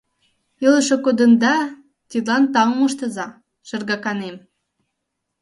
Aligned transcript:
—Илыше 0.65 0.95
кодында, 1.05 1.55
тидлан 2.09 2.43
таум 2.53 2.79
ыштыза, 2.87 3.27
шергаканем. 3.67 4.35